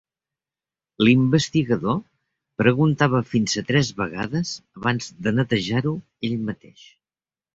L'investigador 1.07 1.99
preguntava 2.61 3.21
fins 3.35 3.55
a 3.61 3.63
tres 3.69 3.91
vegades 4.01 4.53
abans 4.81 5.11
de 5.27 5.35
netejar-ho 5.41 5.93
ell 6.31 6.35
mateix. 6.49 6.83